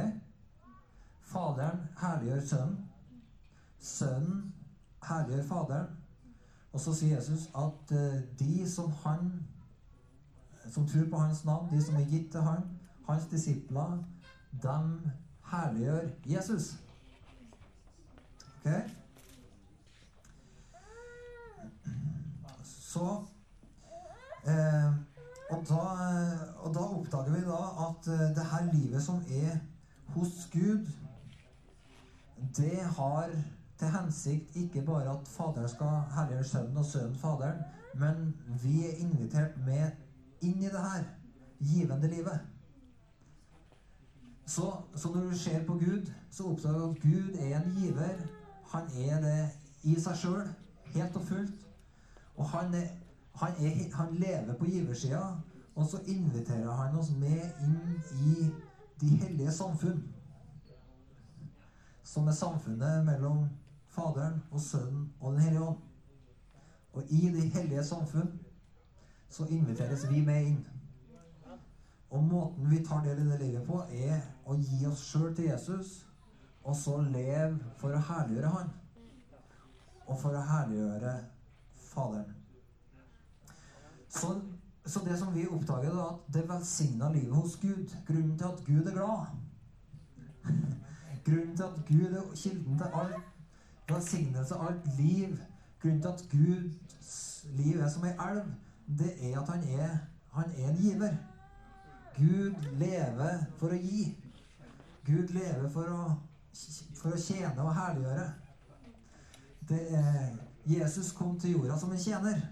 [1.31, 2.90] Faderen herliggjør Sønnen.
[3.81, 4.55] Sønnen
[5.09, 5.97] herliggjør Faderen.
[6.73, 9.33] Og så sier Jesus at uh, de som han
[10.71, 12.62] som tror på hans navn, de som er gitt til han,
[13.09, 13.99] hans disipler,
[14.62, 15.11] dem
[15.51, 16.79] herliggjør Jesus.
[18.61, 18.71] Ok?
[22.64, 23.25] Så
[24.47, 24.93] eh,
[25.51, 25.83] og, da,
[26.59, 29.59] og da oppdager vi da at eh, det her livet som er
[30.14, 30.87] hos Gud,
[32.57, 33.31] det har
[33.79, 37.62] til hensikt ikke bare at Faderen skal herliggjøre Sønnen og Sønnen Faderen,
[37.94, 39.90] men vi er invitert med
[40.40, 41.05] inn i det her
[41.61, 42.40] givende livet.
[44.46, 48.16] Så, så når du ser på Gud, så oppdager du at Gud er en giver.
[48.73, 49.49] Han er det
[49.83, 50.49] i seg sjøl,
[50.94, 51.66] helt og fullt.
[52.37, 52.88] Og han, er,
[53.35, 55.23] han, er, han lever på giversida,
[55.75, 58.51] og så inviterer han oss med inn i
[59.01, 60.03] de hellige samfunn.
[62.03, 63.49] Som er samfunnet mellom
[63.91, 65.79] Faderen og Sønnen og Den hellige ånd.
[66.93, 68.41] Og i de hellige samfunn
[69.31, 70.67] så inviteres vi med inn.
[72.11, 75.47] Og måten vi tar del i det livet på, er å gi oss sjøl til
[75.53, 75.93] Jesus,
[76.65, 78.73] og så leve for å herliggjøre Han.
[80.09, 81.15] Og for å herliggjøre
[81.91, 82.35] Faderen.
[84.11, 84.35] Så,
[84.87, 88.64] så det som vi oppdager, er at det velsigna livet hos Gud Grunnen til at
[88.66, 89.27] Gud er glad
[91.25, 93.14] Grunnen til at Gud er kilden til alt
[93.90, 95.37] velsignelse, alt liv
[95.83, 98.49] Grunnen til at Guds liv er som ei elv,
[98.99, 99.97] det er at han er,
[100.33, 101.14] han er en giver.
[102.16, 104.03] Gud lever for å gi.
[105.07, 106.03] Gud lever for å,
[106.99, 108.27] for å tjene og herliggjøre.
[109.71, 110.35] Det er,
[110.69, 112.43] Jesus kom til jorda som en tjener.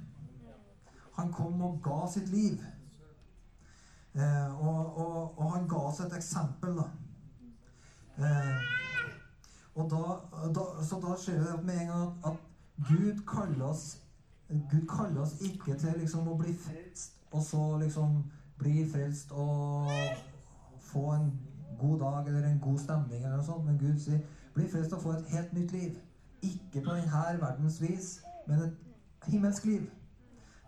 [1.19, 2.59] Han kom og ga sitt liv.
[4.15, 6.87] Eh, og, og, og, han ga oss et eksempel, da.
[8.19, 8.69] Eh,
[9.75, 10.03] og da,
[10.55, 12.45] da, så da ser vi med en gang at,
[12.89, 13.99] Gud kaller oss
[14.49, 18.21] Gud kaller oss ikke til liksom å bli frelst, og så liksom
[18.59, 19.91] bli frelst og
[20.87, 21.33] få en
[21.81, 23.67] god dag eller en god stemning eller noe sånt.
[23.67, 24.23] Men Gud sier
[24.55, 25.99] bli frelst og få et helt nytt liv.
[26.43, 28.09] Ikke på denne verdens vis,
[28.47, 29.91] men et himmelsk liv.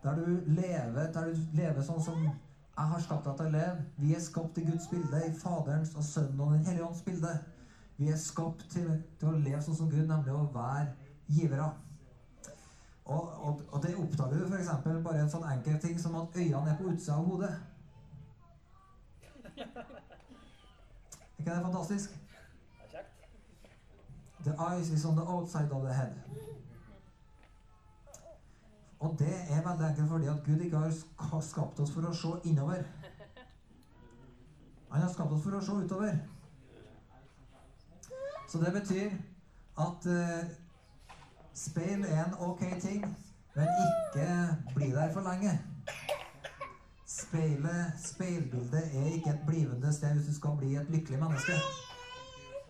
[0.03, 2.23] Der du lever, der du lever sånn som
[2.81, 3.85] jeg har skapt deg til å leve.
[4.01, 7.33] Vi er skapt i Guds bilde, i Faderens og Sønnen og Den hellige ånds bilde.
[7.99, 8.87] Vi er skapt til,
[9.21, 10.87] til, å leve sånn som Gud, nemlig å være
[11.29, 11.67] givere.
[13.05, 14.71] Og, og, og det oppdager du f.eks.
[15.05, 17.53] bare en sånn enkel ting som at øynene er på utsida av hodet.
[21.41, 22.17] Er ikke det fantastisk?
[24.45, 26.17] The eyes is on the outside of the head.
[29.01, 30.79] Og det er veldig enkelt fordi at Gud ikke
[31.19, 32.85] har skapt oss for å se innover.
[34.91, 36.19] Han har skapt oss for å se utover.
[38.51, 39.15] Så det betyr
[39.81, 40.51] at uh,
[41.55, 43.07] speil er en ok ting,
[43.55, 44.29] men ikke
[44.75, 45.55] bli der for lenge.
[47.07, 51.57] Speilet, speilbildet er ikke et blivende sted hvis du skal bli et lykkelig menneske.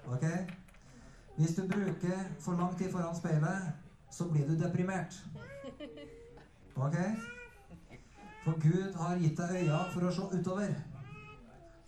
[0.06, 0.26] Ok?
[1.36, 3.72] Hvis du bruker for lang tid foran speilet,
[4.10, 5.24] så blir du deprimert.
[6.76, 6.96] Ok?
[8.44, 10.76] For Gud har gitt deg øyne for å se utover.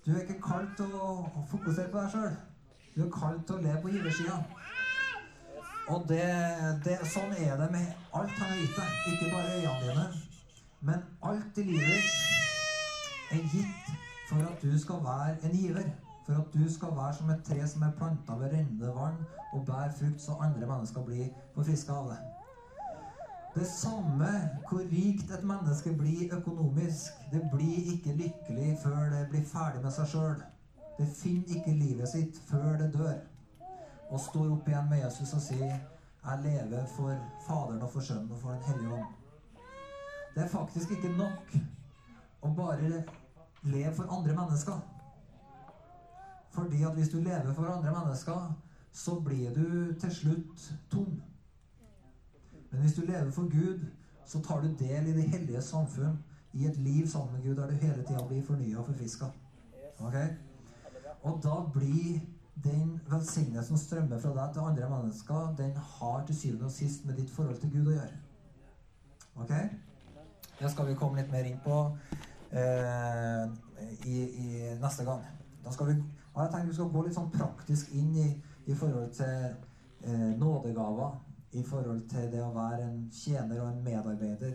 [0.06, 1.12] Du er ikke kalt til å
[1.50, 2.34] fokusere på deg sjøl.
[2.94, 4.36] Du er kalt til å leve på giversida.
[5.92, 6.26] Og det,
[6.84, 9.14] det, sånn er det med alt han har gitt deg.
[9.14, 10.06] Ikke bare øynene dine,
[10.90, 13.92] men alt i livet ditt er gitt
[14.28, 15.88] for at du skal være en giver.
[16.26, 19.18] For at du skal være som et tre som er planta ved rennende vann
[19.52, 22.31] og bærer frukt, så andre mennesker blir forfriska av det.
[23.54, 24.28] Det samme
[24.68, 27.12] hvor rikt et menneske blir økonomisk.
[27.32, 30.38] Det blir ikke lykkelig før det blir ferdig med seg sjøl.
[30.98, 33.18] Det finner ikke livet sitt før det dør.
[34.10, 35.74] Og står opp igjen med Jesus og sier
[36.22, 39.12] 'Jeg lever for Faderen og for Sønnen og for Den hellige ånd'.
[40.34, 41.56] Det er faktisk ikke nok
[42.42, 43.04] å bare
[43.62, 44.80] leve for andre mennesker.
[46.50, 48.52] Fordi at hvis du lever for andre mennesker,
[48.92, 51.22] så blir du til slutt tom.
[52.72, 53.86] Men hvis du lever for Gud,
[54.26, 56.18] så tar du del i det hellige samfunn,
[56.52, 59.24] i et liv sammen med Gud der du hele tida blir fornya og forfriska.
[59.98, 60.28] Okay?
[61.22, 62.20] Og da blir
[62.64, 67.06] den velsignelsen som strømmer fra deg til andre mennesker, den har til syvende og sist
[67.06, 68.18] med ditt forhold til Gud å gjøre.
[69.40, 69.52] Ok?
[70.60, 71.78] Det skal vi komme litt mer inn på
[72.52, 73.44] eh,
[74.06, 74.48] i, i,
[74.82, 75.24] neste gang.
[75.64, 75.96] Da skal vi,
[76.36, 78.28] jeg tenker vi skal gå litt sånn praktisk inn i,
[78.66, 79.48] i forhold til
[80.04, 81.16] eh, nådegaver.
[81.52, 84.54] I forhold til det å være en tjener og en medarbeider.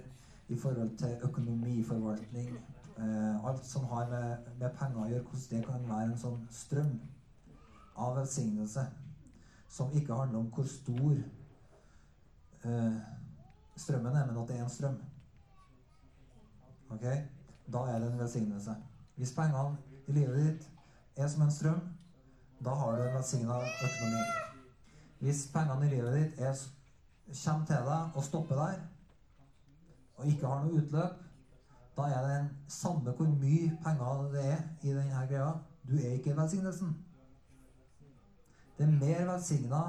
[0.50, 2.56] I forhold til økonomiforvaltning.
[2.98, 5.26] Eh, alt som har med, med penger å gjøre.
[5.30, 6.96] Hvordan det kan være en sånn strøm
[7.98, 8.86] av velsignelse
[9.70, 11.18] som ikke handler om hvor stor
[12.66, 12.98] eh,
[13.78, 14.98] strømmen er, men at det er en strøm.
[16.90, 17.06] Ok?
[17.74, 18.76] Da er det en velsignelse.
[19.16, 20.70] Hvis pengene i livet ditt
[21.18, 21.82] er som en strøm,
[22.66, 24.24] da har du en velsigna økonomi.
[25.20, 26.54] Hvis pengene i livet ditt er,
[27.28, 28.78] kommer til deg og stopper der,
[30.18, 31.24] og ikke har noe utløp,
[31.98, 35.52] da er det en samme hvor mye penger det er i denne greia,
[35.88, 36.94] du er ikke velsignelsen.
[38.78, 39.82] Det er mer velsigna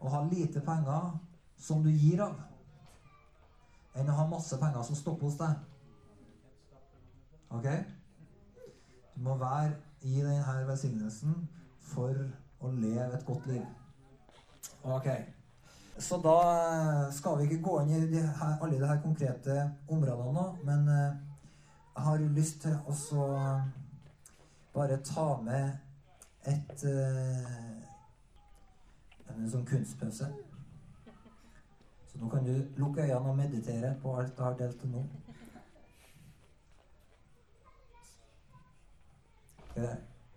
[0.00, 1.14] å ha lite penger
[1.58, 2.36] som du gir av,
[3.96, 5.54] enn å ha masse penger som stopper hos deg.
[7.56, 7.70] Ok?
[9.14, 11.38] Du må være i denne velsignelsen
[11.80, 12.12] for
[12.60, 13.64] å leve et godt liv.
[14.84, 15.08] Ok.
[15.98, 16.38] Så da
[17.12, 19.56] skal vi ikke gå inn i de her, alle de her konkrete
[19.88, 21.16] områdene nå, men eh,
[21.96, 23.30] jeg har lyst til å
[24.74, 26.84] bare ta med et
[29.36, 30.28] en sånn kunstpause.
[32.10, 35.04] Så nå kan du lukke øynene og meditere på alt jeg har delt til nå.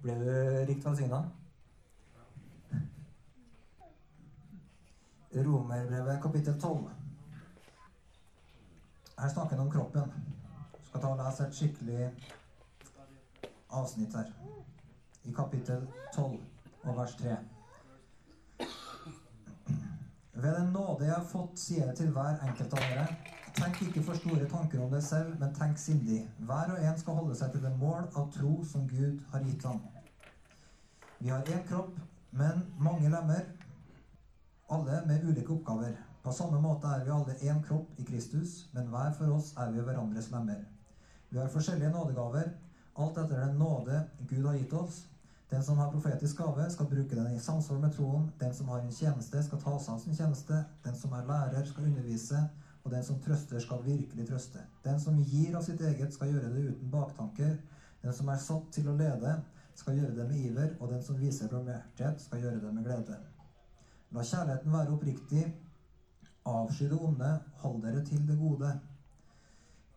[0.04, 0.32] Ble du
[0.68, 1.24] rikt velsigna?
[5.46, 6.90] Romerbrevet kapittel 12.
[9.20, 10.14] Her snakker han om kroppen.
[10.88, 12.10] Skal ta og lese et skikkelig
[13.70, 14.32] avsnitt her.
[15.24, 16.40] I kapittel 12
[16.84, 17.38] og vers 3.
[20.34, 23.08] Ved den nåde jeg har fått, sier jeg til hver enkelt av dere,
[23.58, 26.22] tenk ikke for store tanker om deg selv, men tenk sindig.
[26.48, 29.66] Hver og en skal holde seg til det mål av tro som Gud har gitt
[29.68, 29.82] ham.
[31.20, 31.98] Vi har én kropp,
[32.32, 33.44] men mange lemmer,
[34.70, 35.98] alle med ulike oppgaver.
[36.24, 39.72] På samme måte er vi alle én kropp i Kristus, men hver for oss er
[39.72, 40.66] vi hverandres lemmer.
[41.30, 42.52] Vi har forskjellige nådegaver,
[43.00, 45.06] alt etter den nåde Gud har gitt oss.
[45.50, 48.32] Den som har profetisk gave, skal bruke den i samsvar med troen.
[48.40, 50.60] Den som har en tjeneste, skal ta seg av sin tjeneste.
[50.84, 52.44] Den som er lærer, skal undervise.
[52.84, 54.62] Og den som trøster, skal virkelig trøste.
[54.84, 57.58] Den som gir av sitt eget, skal gjøre det uten baktanker.
[58.04, 59.34] Den som er satt til å lede,
[59.76, 60.78] skal gjøre det med iver.
[60.80, 63.18] Og den som viser barmhjertighet, skal gjøre det med glede.
[64.12, 65.44] La kjærligheten være oppriktig.
[66.46, 67.34] Avsky det onde.
[67.62, 68.72] Hold dere til det gode.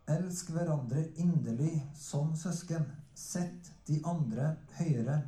[0.07, 2.85] Elsk hverandre inderlig som søsken.
[3.15, 5.21] Sett de andre høyere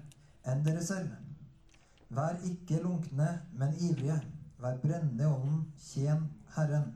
[0.45, 1.15] enn dere selv.
[2.09, 4.19] Vær ikke lunkne, men ivrige.
[4.61, 6.93] Vær brennende i ånden, tjen Herren.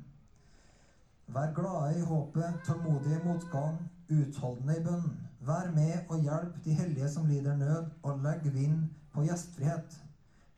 [1.28, 5.18] Vær glade i håpet, tålmodige i motgang, utholdende i bønnen.
[5.42, 10.00] Vær med og hjelp de hellige som lider nød, og legg vind på gjestfrihet.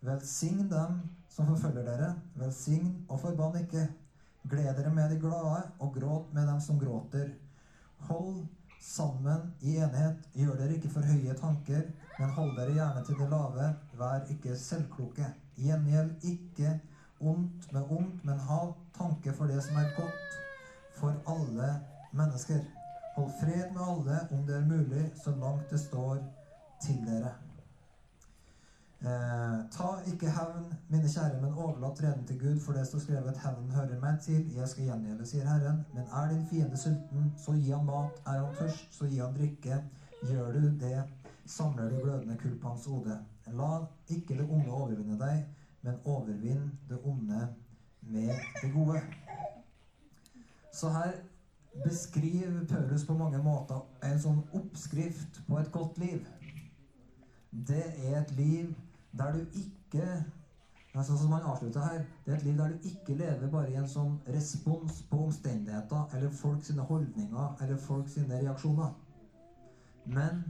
[0.01, 1.01] Velsign dem
[1.41, 2.13] som forfølger dere.
[2.35, 3.87] Velsign og forbann ikke.
[4.49, 7.29] Gled dere med de glade, og gråt med dem som gråter.
[8.09, 8.45] Hold
[8.81, 10.17] sammen i enighet.
[10.33, 11.83] Gjør dere ikke for høye tanker,
[12.19, 13.69] men hold dere gjerne til det lave.
[13.97, 15.33] Vær ikke selvkloke.
[15.57, 16.79] Gjengjeld ikke
[17.19, 18.61] ondt med ondt, men ha
[18.97, 20.39] tanke for det som er godt
[20.97, 21.71] for alle
[22.13, 22.65] mennesker.
[23.15, 26.17] Hold fred med alle om det er mulig, så langt det står
[26.81, 27.33] til dere.
[29.01, 33.37] Eh, ta ikke hevn, mine kjære, men overlat reden til Gud, for det står skrevet
[33.37, 35.85] 'Hevnen hører meg til, jeg skal gjengjelde', sier Herren.
[35.93, 38.21] Men er din fiende sulten, så gi han mat.
[38.25, 39.83] Er han tørst, så gi han drikke.
[40.29, 41.03] Gjør du det,
[41.45, 43.19] samler de glødende kull på hans hode.
[43.47, 45.45] La ikke det onde overvinne deg,
[45.81, 47.47] men overvinn det onde
[48.01, 48.29] med
[48.61, 49.01] det gode.
[50.73, 51.11] Så her
[51.83, 56.25] beskriver Paulus på mange måter en sånn oppskrift på et godt liv.
[57.51, 58.75] Det er et liv
[59.17, 60.23] der du ikke
[60.91, 63.77] Sånn som han avslutter her, Det er et liv der du ikke lever bare i
[63.79, 68.91] en sånn respons på omstendigheter eller folk sine holdninger eller folk sine reaksjoner.
[70.05, 70.43] Men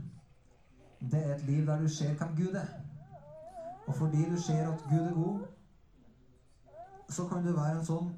[0.98, 2.74] det er et liv der du ser hvem Gud er.
[3.86, 5.46] Og fordi du ser at Gud er god,
[7.08, 8.12] så kan du være en sånn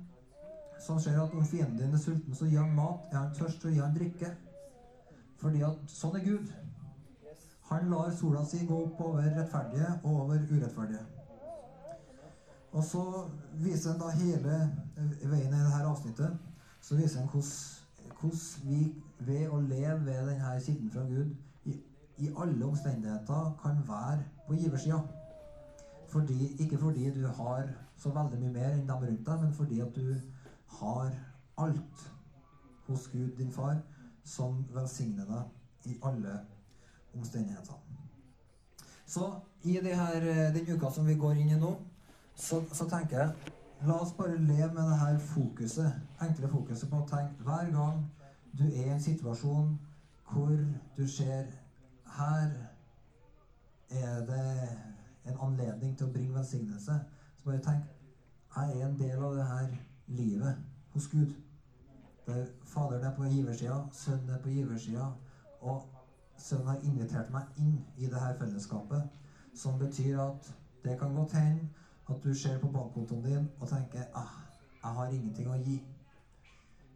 [0.80, 3.09] som ser at om fienden din er sulten, så gir han mat.
[3.12, 4.32] Er han tørst, så gir han drikke.
[5.40, 6.53] Fordi at sånn er Gud.
[7.71, 11.05] Han lar sola si gå opp over rettferdige og over urettferdige.
[12.75, 13.05] Og så
[13.62, 14.57] viser han da hele
[15.23, 16.39] veien i dette avsnittet
[16.85, 18.39] så viser han hvordan
[18.69, 18.81] vi
[19.19, 21.31] ved å leve ved denne kilden fra Gud
[21.65, 21.77] i,
[22.19, 25.01] i alle omstendigheter kan være på giversida.
[26.09, 29.81] Fordi, ikke fordi du har så veldig mye mer enn dem rundt deg, men fordi
[29.81, 30.15] at du
[30.81, 31.15] har
[31.65, 32.05] alt
[32.87, 33.81] hos Gud, din far,
[34.25, 36.54] som velsigner deg i alle omstendigheter.
[39.07, 39.31] Så
[39.62, 40.21] i her,
[40.53, 41.75] den uka som vi går inn i nå,
[42.37, 43.53] så, så tenker jeg
[43.85, 45.93] La oss bare leve med det her fokuset,
[46.25, 47.99] enkle fokuset på å tenke hver gang
[48.59, 49.75] du er i en situasjon
[50.31, 50.55] hvor
[50.97, 51.51] du ser
[52.15, 52.51] Her
[53.91, 54.69] er det
[55.27, 56.99] en anledning til å bringe velsignelse.
[57.37, 57.91] Så bare tenk
[58.57, 59.73] Jeg er en del av det her
[60.07, 60.57] livet
[60.95, 61.35] hos Gud.
[62.27, 65.11] Der Faderen er på giversida, Sønnen er på giversida,
[65.61, 65.83] og
[66.39, 69.03] Sønnen har invitert meg inn i det her fellesskapet,
[69.55, 70.55] som betyr at
[70.85, 71.68] det kan godt hende
[72.11, 74.35] at du ser på bankkontoen din og tenker ah,
[74.82, 75.78] jeg har ingenting å gi.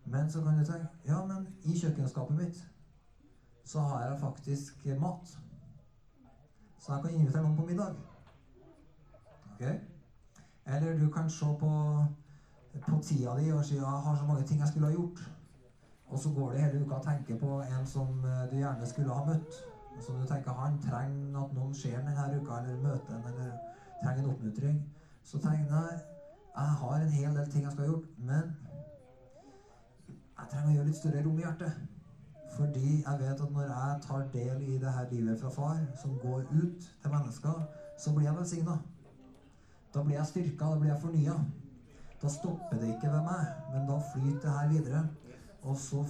[0.04, 2.64] Men så kan du tenke ja, men i kjøkkenskapet mitt
[3.68, 5.38] så har jeg faktisk mat.
[6.78, 7.96] Så jeg kan invitere noen på middag.
[9.52, 9.64] Ok?
[10.66, 11.72] Eller du kan se på,
[12.86, 15.20] på tida di og si jeg har så mange ting jeg skulle ha gjort.
[16.08, 19.14] Og så går det hele uka og tenker på en som eh, du gjerne skulle
[19.14, 19.58] ha møtt.
[20.00, 23.50] Som du tenker han trenger at noen ser denne uka, eller møter en, eller
[24.02, 24.78] trenger en oppmuntring.
[25.24, 26.00] Så tenker jeg
[26.58, 28.56] jeg har en hel del ting jeg skal ha gjort, men
[30.38, 31.76] jeg trenger å gjøre litt større rom i hjertet.
[32.56, 36.16] Fordi jeg vet at når jeg tar del i det her livet fra far, som
[36.22, 37.60] går ut til mennesker,
[37.98, 38.78] så blir jeg velsigna.
[39.94, 41.36] Da blir jeg styrka, da blir jeg fornya.
[42.22, 45.04] Da stopper det ikke ved meg, men da flyter det her videre.
[45.68, 46.02] Og så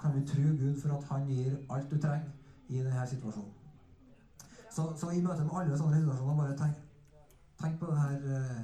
[0.00, 2.30] kan vi tro Gud for at han gir alt du trenger
[2.68, 3.56] i denne situasjonen.
[4.70, 6.86] Så, så i møte med alle sånne situasjoner, bare tenk
[7.60, 8.60] Tenk på det her uh,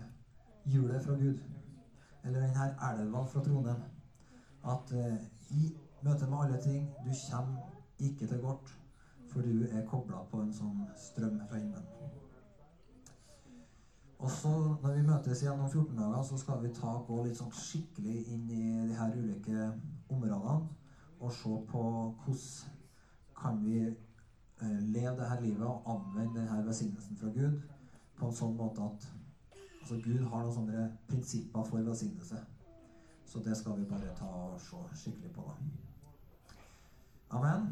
[0.73, 1.41] hjulet fra Gud.
[2.25, 3.83] Eller denne elva fra Trondheim.
[4.65, 5.17] At uh,
[5.51, 5.67] i
[6.03, 8.73] møte med alle ting Du kommer ikke til kort,
[9.33, 11.93] for du er kobla på en sånn strøm fra himmelen.
[14.19, 14.49] Og så
[14.83, 18.23] Når vi møtes igjen om 14 dager, så skal vi ta gå litt sånn skikkelig
[18.33, 19.71] inn i de her ulike
[20.11, 20.69] områdene
[21.21, 21.83] og se på
[22.25, 22.75] hvordan
[23.41, 23.79] kan vi
[24.63, 27.61] uh, leve dette livet og anvende denne velsignelsen fra Gud
[28.17, 29.09] på en sånn måte at
[29.81, 32.39] altså Gud har noen sånne prinsipper for velsignelse.
[33.27, 36.57] Så det skal vi bare ta og se skikkelig på, da.
[37.37, 37.69] Amen.